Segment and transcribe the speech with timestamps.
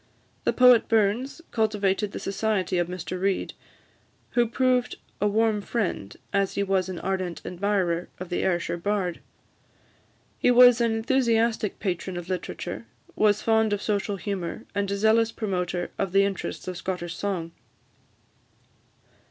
[0.45, 3.53] The poet Burns cultivated the society of Mr Reid,
[4.31, 9.19] who proved a warm friend, as he was an ardent admirer, of the Ayrshire bard.
[10.39, 15.31] He was an enthusiastic patron of literature, was fond of social humour, and a zealous
[15.31, 17.51] promoter of the interests of Scottish song.